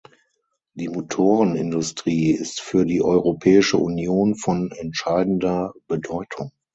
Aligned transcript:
Die 0.73 0.87
Motorenindustrie 0.87 2.31
ist 2.31 2.59
für 2.59 2.85
die 2.87 3.03
Europäische 3.03 3.77
Union 3.77 4.33
von 4.33 4.71
entscheidender 4.71 5.73
Bedeutung. 5.87 6.49